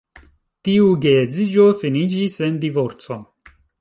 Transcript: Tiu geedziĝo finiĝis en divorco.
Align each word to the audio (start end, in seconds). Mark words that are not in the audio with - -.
Tiu 0.69 0.87
geedziĝo 1.03 1.65
finiĝis 1.83 2.39
en 2.49 2.57
divorco. 2.65 3.19